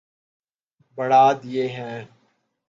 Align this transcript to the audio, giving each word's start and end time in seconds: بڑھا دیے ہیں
بڑھا 0.97 1.23
دیے 1.41 1.67
ہیں 1.67 1.99